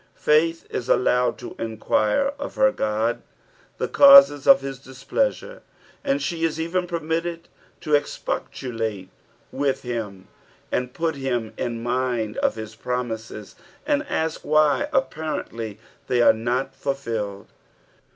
Fmth 0.19 0.63
is 0.71 0.89
al 0.89 0.97
lowed 0.97 1.37
to 1.37 1.55
enquire 1.59 2.33
of 2.39 2.55
her 2.55 2.69
Ood 2.69 3.21
the 3.77 3.87
causes 3.87 4.47
of 4.47 4.61
hts 4.61 4.83
displeasure, 4.83 5.61
and 6.03 6.19
she 6.19 6.43
is 6.43 6.59
even 6.59 6.87
permitted 6.87 7.47
to 7.81 7.93
expostulate 7.93 9.11
with 9.51 9.83
him 9.83 10.27
and 10.71 10.95
put 10.95 11.13
him 11.13 11.53
in 11.55 11.83
mind 11.83 12.37
of 12.37 12.55
his 12.55 12.73
promises, 12.73 13.55
and 13.85 14.01
ask 14.09 14.41
why 14.41 14.87
apparently 14.91 15.77
they] 16.07 16.19
are 16.23 16.33
not 16.33 16.73
fulfilled. 16.73 17.49